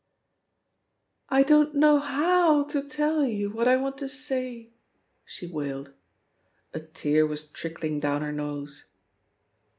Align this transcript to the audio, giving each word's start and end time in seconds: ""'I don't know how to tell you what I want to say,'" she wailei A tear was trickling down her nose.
""'I 1.29 1.43
don't 1.43 1.75
know 1.75 1.99
how 1.99 2.63
to 2.63 2.81
tell 2.81 3.23
you 3.23 3.51
what 3.51 3.67
I 3.67 3.75
want 3.77 3.99
to 3.99 4.09
say,'" 4.09 4.71
she 5.25 5.47
wailei 5.47 5.93
A 6.73 6.79
tear 6.79 7.27
was 7.27 7.51
trickling 7.51 7.99
down 7.99 8.23
her 8.23 8.31
nose. 8.31 8.85